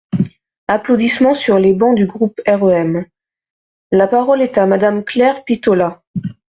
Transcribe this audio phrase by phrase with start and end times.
[0.67, 3.05] (Applaudissements sur les bancs du groupe REM.)
[3.91, 6.01] La parole est à Madame Claire Pitollat.